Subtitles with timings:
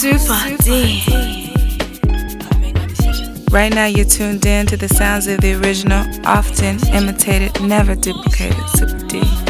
[0.00, 1.52] Super D.
[3.50, 8.66] Right now, you're tuned in to the sounds of the original, often imitated, never duplicated
[8.70, 9.49] Super D.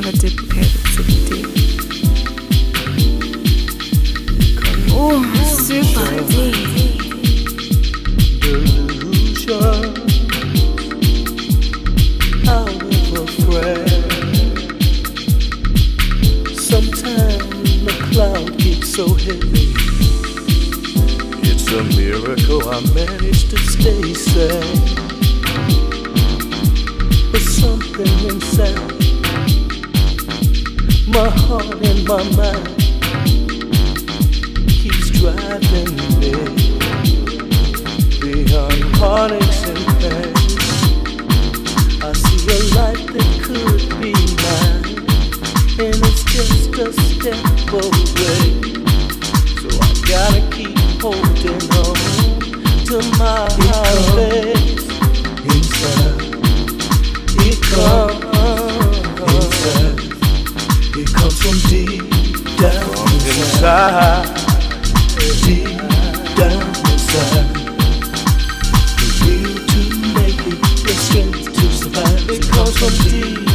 [0.00, 1.30] never duplicated Super D.
[4.92, 6.54] Ooh, Super afraid.
[16.58, 17.48] Sometimes
[17.86, 19.72] the cloud gets so heavy.
[21.48, 24.76] It's a miracle I managed to stay sane
[27.32, 29.15] But something inside
[31.16, 32.76] my heart and my mind
[34.68, 36.32] keeps driving me
[38.20, 40.34] beyond heartaches and pain.
[42.02, 44.12] I see a life that could be
[44.44, 44.84] mine,
[45.80, 47.40] and it's just a step
[47.72, 48.44] away.
[49.56, 51.96] So I gotta keep holding on
[52.88, 53.48] to my
[54.12, 54.84] place
[55.48, 56.34] inside
[57.46, 58.15] inside.
[63.56, 63.64] Deep
[66.36, 67.48] down inside.
[69.00, 69.80] The will to
[70.14, 72.28] make it, the strength to survive.
[72.28, 73.45] It comes from deep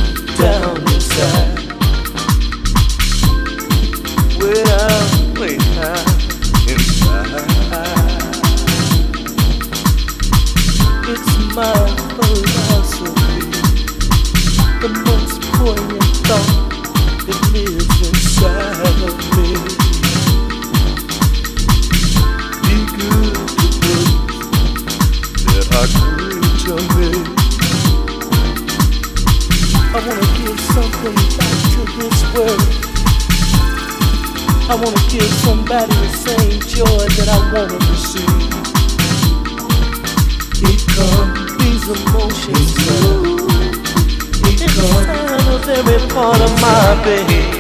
[46.91, 47.50] of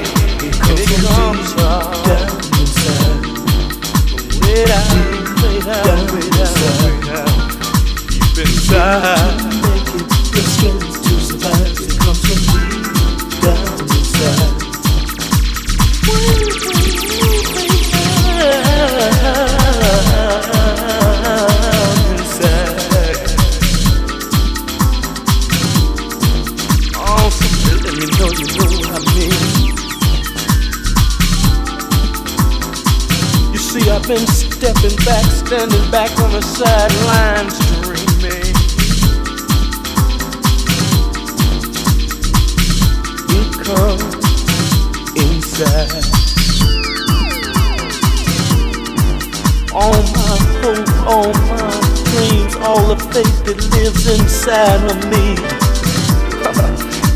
[54.11, 55.35] inside of me.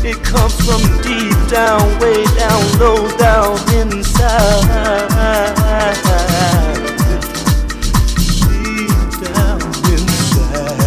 [0.08, 4.62] it comes from deep down, way down, low down inside.
[8.48, 9.60] Deep down
[9.92, 10.86] inside.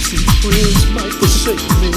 [0.00, 1.92] See, friends might forsake me.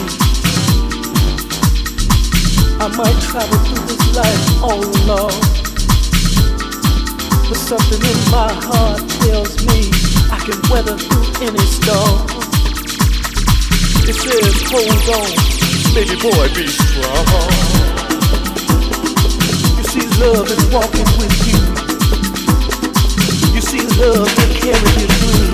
[2.82, 5.65] I might travel through this life all alone
[7.48, 9.92] but something in my heart tells me
[10.34, 12.26] I can weather through any storm.
[14.10, 15.30] It says, hold on,
[15.94, 17.26] baby boy, be strong.
[19.78, 21.62] You see, love is walking with you.
[23.54, 25.54] You see, love can carry you through.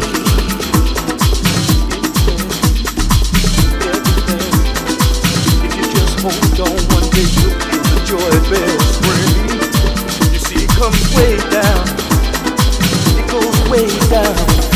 [5.67, 7.59] If you just hold on one day, you'll
[7.99, 8.90] enjoy it best
[10.81, 11.87] comes way down.
[13.15, 14.70] It goes way down.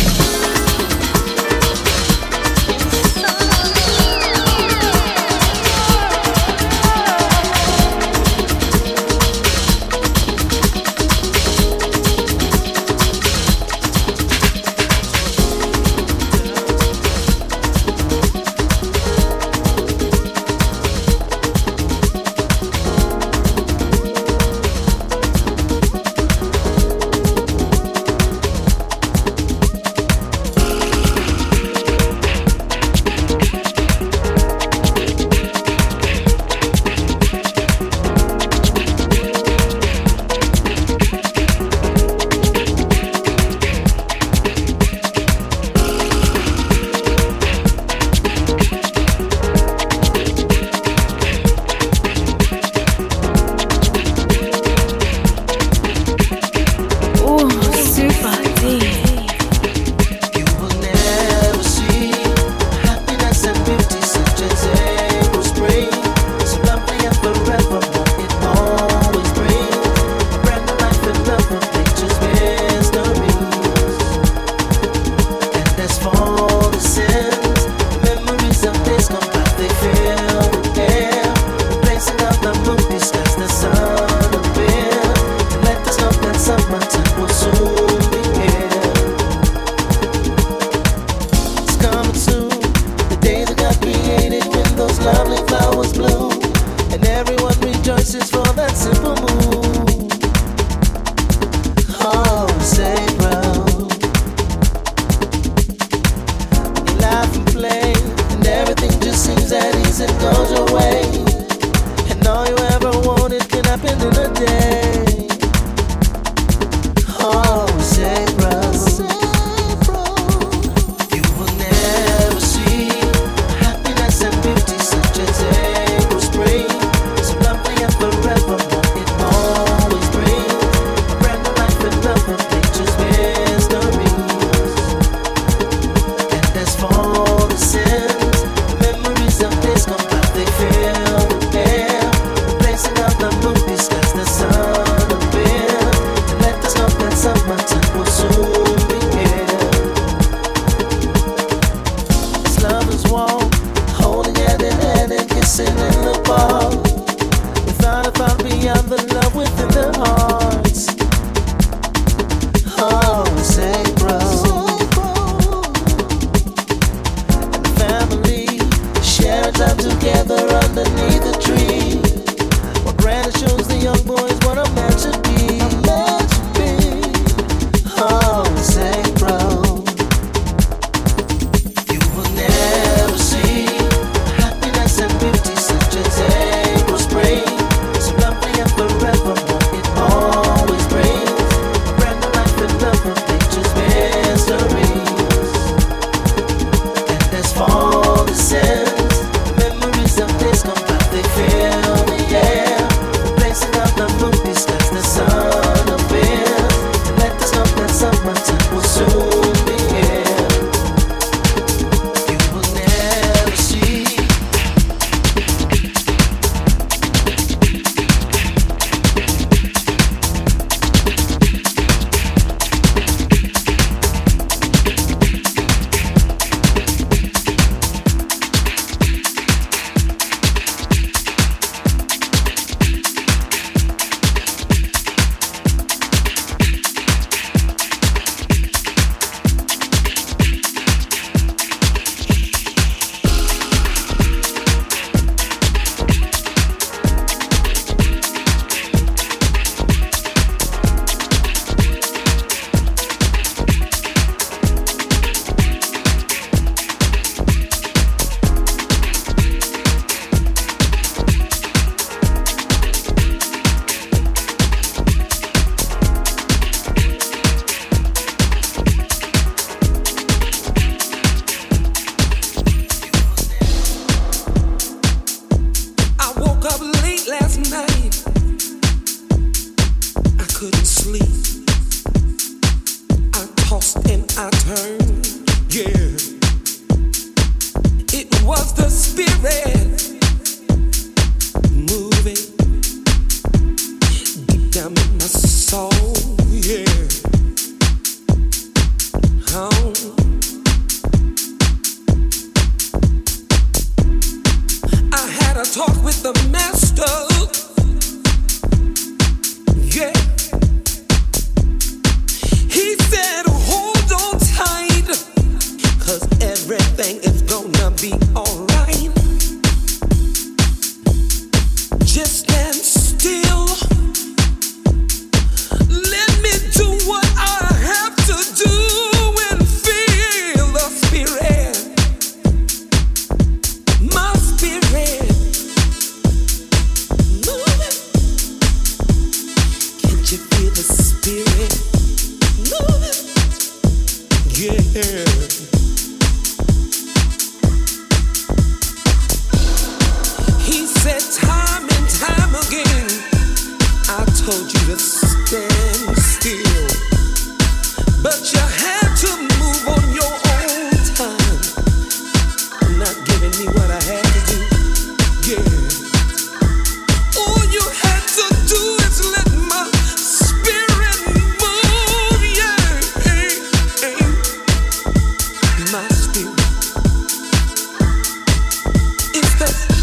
[379.67, 379.94] Oh,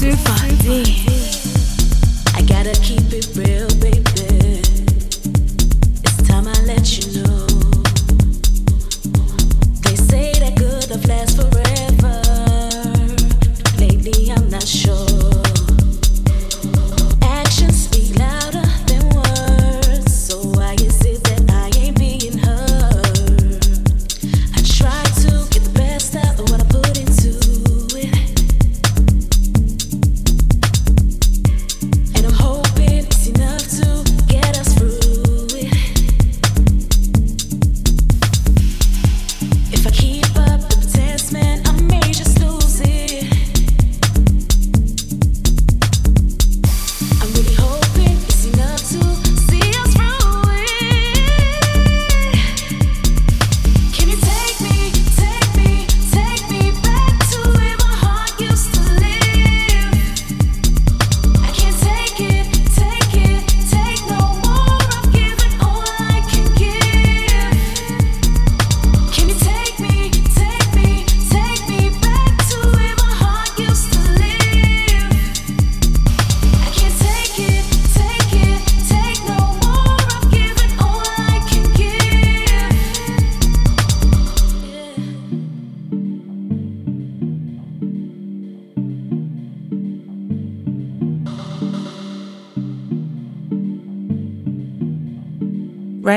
[0.00, 1.10] too far deep.
[2.34, 3.69] I gotta keep it real.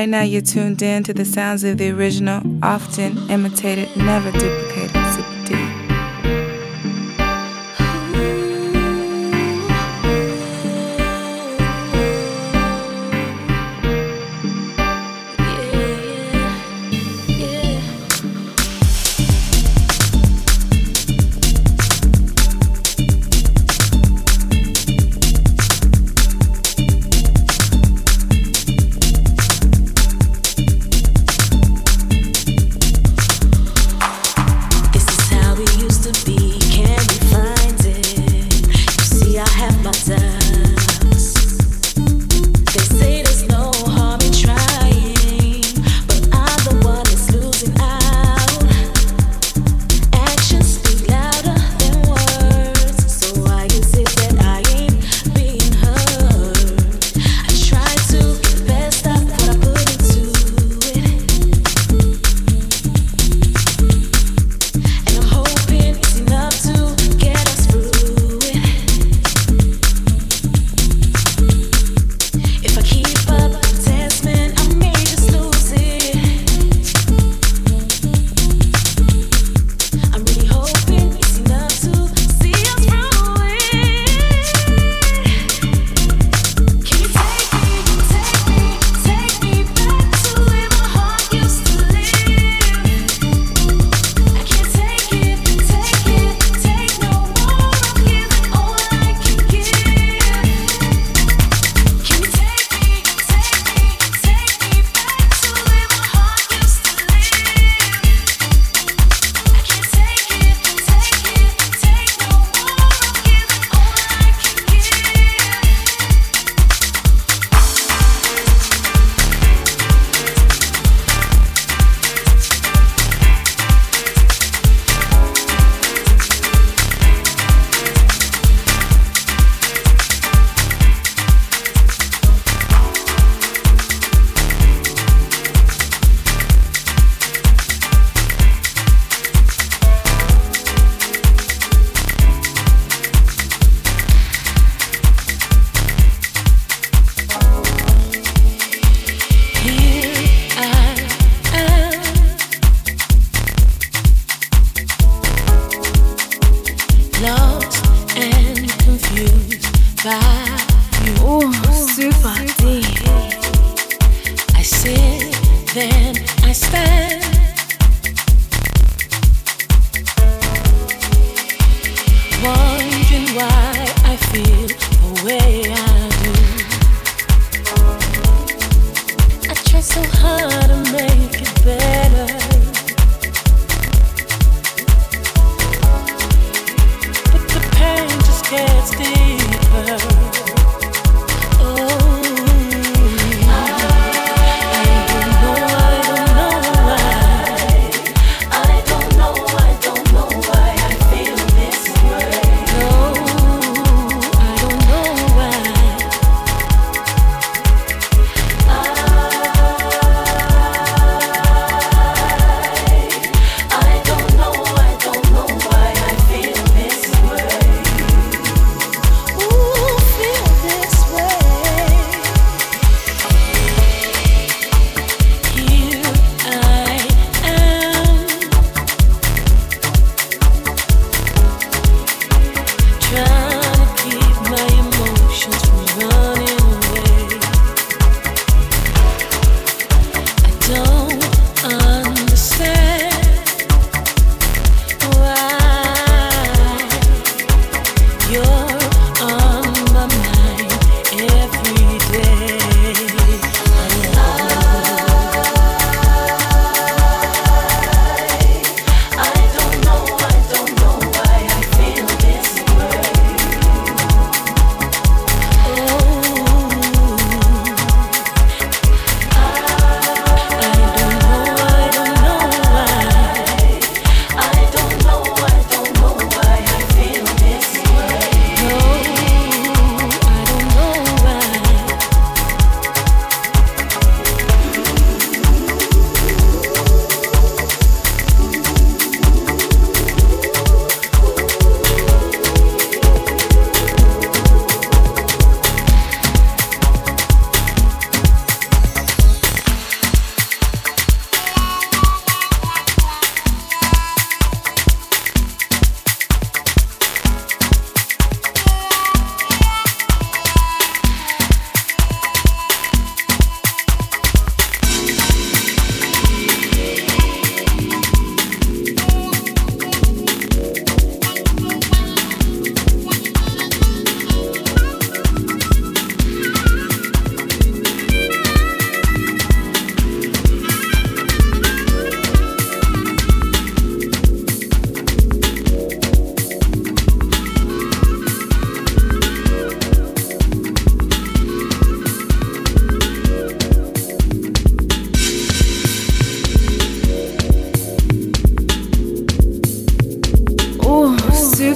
[0.04, 4.73] Right now, you're tuned in to the sounds of the original, often imitated, never duplicated.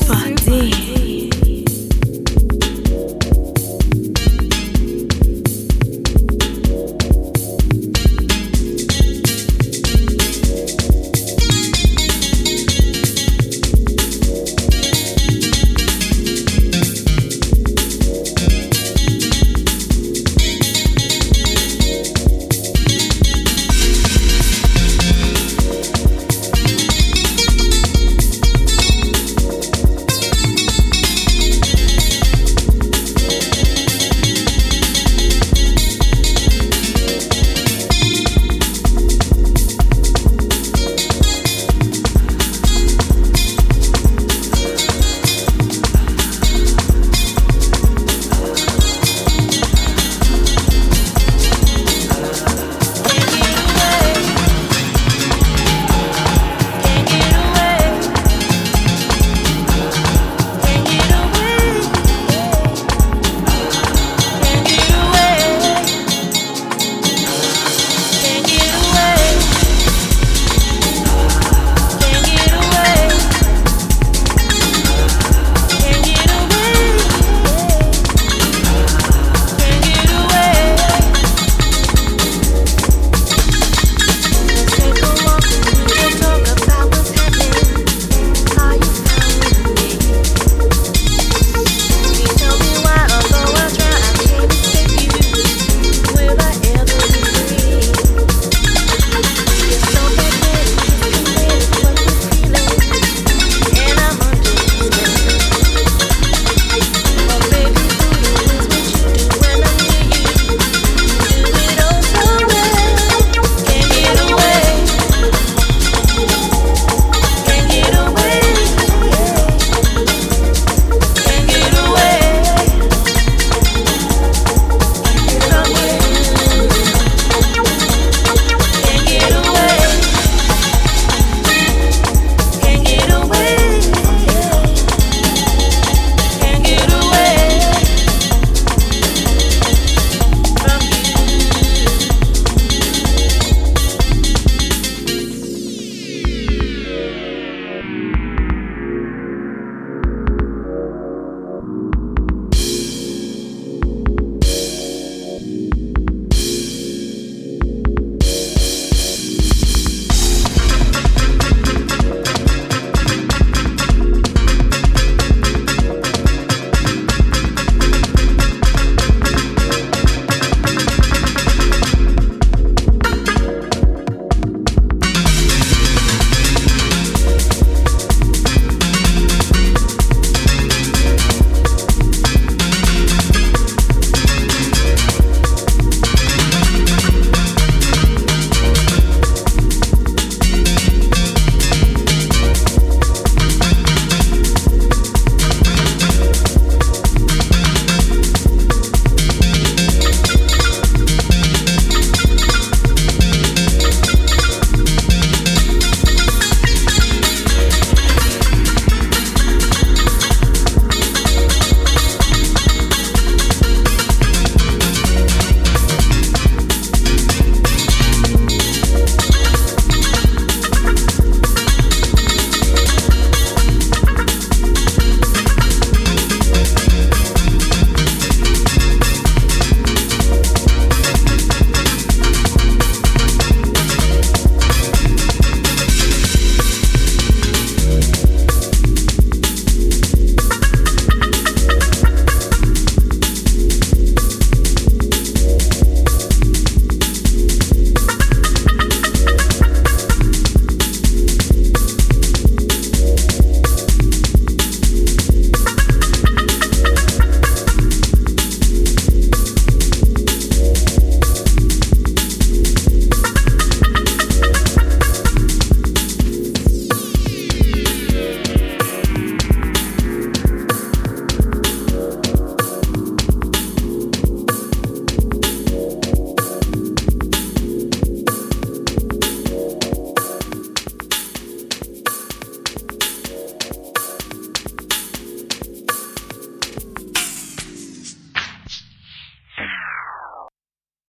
[0.01, 0.88] Super D.